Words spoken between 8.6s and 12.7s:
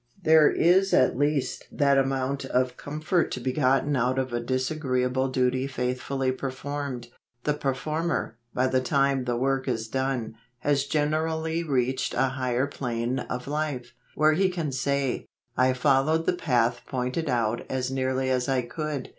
the time the work is done, has generally reached a higher